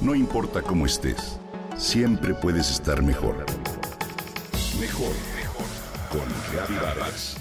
[0.00, 1.38] No importa cómo estés,
[1.76, 3.44] siempre puedes estar mejor.
[4.80, 5.66] Mejor, mejor.
[6.10, 7.36] Con Reavivadas.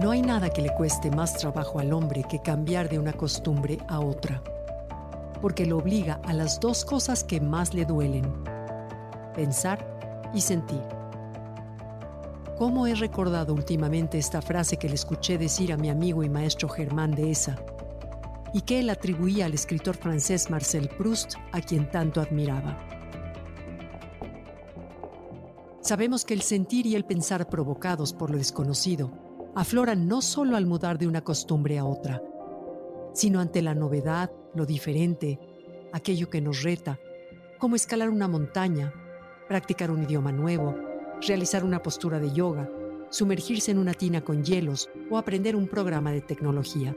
[0.00, 3.78] No hay nada que le cueste más trabajo al hombre que cambiar de una costumbre
[3.88, 4.44] a otra,
[5.42, 8.32] porque lo obliga a las dos cosas que más le duelen,
[9.34, 9.97] pensar
[10.34, 10.82] y sentir.
[12.58, 16.68] ¿Cómo he recordado últimamente esta frase que le escuché decir a mi amigo y maestro
[16.68, 17.56] Germán de esa,
[18.52, 22.76] y que él atribuía al escritor francés Marcel Proust, a quien tanto admiraba?
[25.80, 29.12] Sabemos que el sentir y el pensar provocados por lo desconocido
[29.54, 32.22] afloran no solo al mudar de una costumbre a otra,
[33.14, 35.38] sino ante la novedad, lo diferente,
[35.92, 36.98] aquello que nos reta,
[37.58, 38.92] como escalar una montaña,
[39.48, 40.76] practicar un idioma nuevo,
[41.26, 42.70] realizar una postura de yoga,
[43.10, 46.94] sumergirse en una tina con hielos o aprender un programa de tecnología.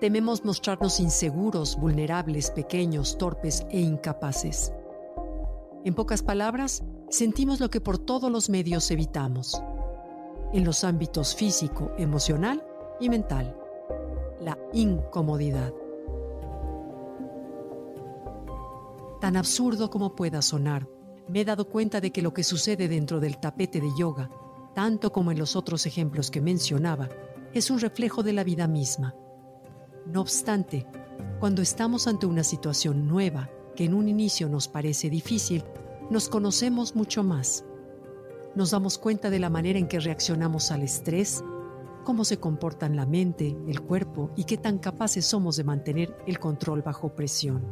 [0.00, 4.72] Tememos mostrarnos inseguros, vulnerables, pequeños, torpes e incapaces.
[5.84, 9.60] En pocas palabras, sentimos lo que por todos los medios evitamos,
[10.52, 12.64] en los ámbitos físico, emocional
[13.00, 13.56] y mental,
[14.40, 15.72] la incomodidad.
[19.20, 20.88] Tan absurdo como pueda sonar,
[21.28, 24.30] me he dado cuenta de que lo que sucede dentro del tapete de yoga,
[24.74, 27.08] tanto como en los otros ejemplos que mencionaba,
[27.52, 29.14] es un reflejo de la vida misma.
[30.06, 30.86] No obstante,
[31.40, 35.64] cuando estamos ante una situación nueva que en un inicio nos parece difícil,
[36.10, 37.64] nos conocemos mucho más
[38.58, 41.44] nos damos cuenta de la manera en que reaccionamos al estrés,
[42.04, 46.40] cómo se comportan la mente, el cuerpo y qué tan capaces somos de mantener el
[46.40, 47.62] control bajo presión.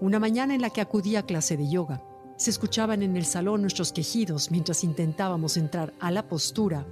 [0.00, 2.02] Una mañana en la que acudí a clase de yoga,
[2.36, 6.86] se escuchaban en el salón nuestros quejidos mientras intentábamos entrar a la postura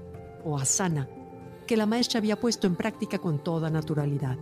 [0.45, 1.09] o asana
[1.67, 4.37] que la maestra había puesto en práctica con toda naturalidad.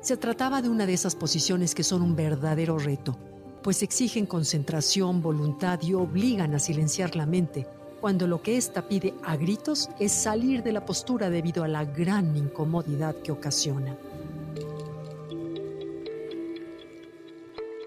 [0.00, 3.18] Se trataba de una de esas posiciones que son un verdadero reto,
[3.62, 7.66] pues exigen concentración, voluntad y obligan a silenciar la mente,
[8.00, 11.84] cuando lo que ésta pide a gritos es salir de la postura debido a la
[11.84, 13.96] gran incomodidad que ocasiona.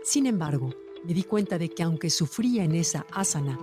[0.03, 0.71] Sin embargo,
[1.03, 3.59] me di cuenta de que aunque sufría en esa asana,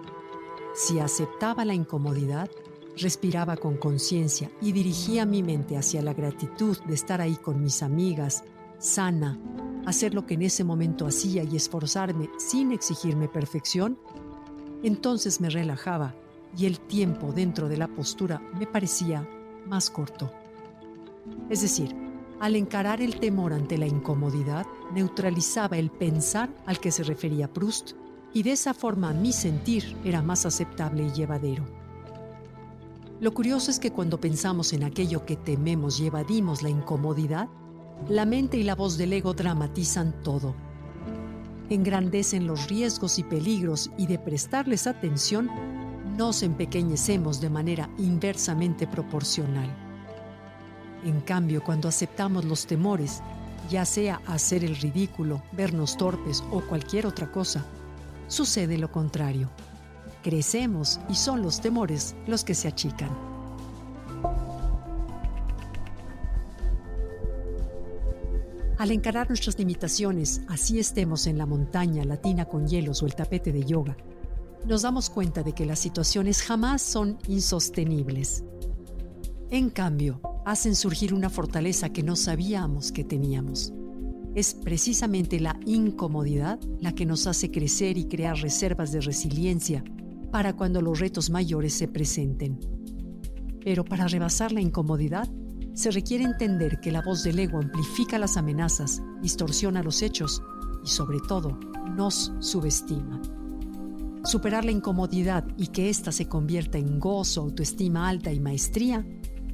[0.74, 2.50] si aceptaba la incomodidad,
[2.96, 7.82] respiraba con conciencia y dirigía mi mente hacia la gratitud de estar ahí con mis
[7.82, 8.44] amigas,
[8.78, 9.38] sana,
[9.86, 13.98] hacer lo que en ese momento hacía y esforzarme sin exigirme perfección,
[14.82, 16.14] entonces me relajaba
[16.56, 19.28] y el tiempo dentro de la postura me parecía
[19.66, 20.32] más corto.
[21.50, 21.94] Es decir,
[22.40, 27.92] al encarar el temor ante la incomodidad, neutralizaba el pensar al que se refería Proust
[28.32, 31.64] y de esa forma mi sentir era más aceptable y llevadero.
[33.20, 37.48] Lo curioso es que cuando pensamos en aquello que tememos y evadimos la incomodidad,
[38.08, 40.54] la mente y la voz del ego dramatizan todo.
[41.68, 45.50] Engrandecen los riesgos y peligros y de prestarles atención,
[46.16, 49.87] nos empequeñecemos de manera inversamente proporcional.
[51.04, 53.22] En cambio, cuando aceptamos los temores,
[53.70, 57.64] ya sea hacer el ridículo, vernos torpes o cualquier otra cosa,
[58.26, 59.50] sucede lo contrario.
[60.22, 63.10] Crecemos y son los temores los que se achican.
[68.78, 73.14] Al encarar nuestras limitaciones, así estemos en la montaña, la tina con hielos o el
[73.16, 73.96] tapete de yoga,
[74.66, 78.44] nos damos cuenta de que las situaciones jamás son insostenibles.
[79.50, 83.74] En cambio, hacen surgir una fortaleza que no sabíamos que teníamos.
[84.34, 89.84] Es precisamente la incomodidad la que nos hace crecer y crear reservas de resiliencia
[90.32, 92.58] para cuando los retos mayores se presenten.
[93.62, 95.28] Pero para rebasar la incomodidad,
[95.74, 100.42] se requiere entender que la voz del ego amplifica las amenazas, distorsiona los hechos
[100.82, 101.60] y sobre todo
[101.94, 103.20] nos subestima.
[104.24, 109.04] Superar la incomodidad y que ésta se convierta en gozo, autoestima alta y maestría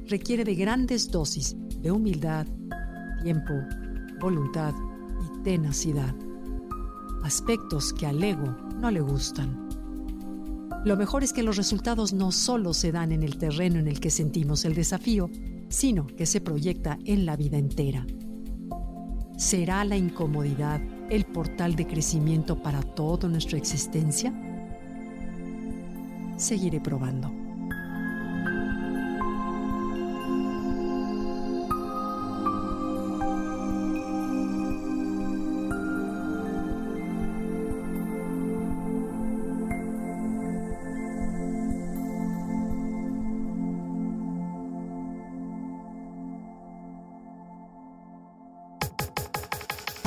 [0.07, 2.47] requiere de grandes dosis de humildad,
[3.23, 3.53] tiempo,
[4.19, 4.73] voluntad
[5.19, 6.15] y tenacidad.
[7.23, 9.65] Aspectos que al ego no le gustan.
[10.85, 13.99] Lo mejor es que los resultados no solo se dan en el terreno en el
[13.99, 15.29] que sentimos el desafío,
[15.69, 18.05] sino que se proyecta en la vida entera.
[19.37, 24.33] ¿Será la incomodidad el portal de crecimiento para toda nuestra existencia?
[26.37, 27.44] Seguiré probando.